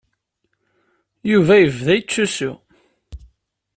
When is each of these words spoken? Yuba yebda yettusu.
Yuba 1.31 1.55
yebda 1.57 1.93
yettusu. 1.95 2.51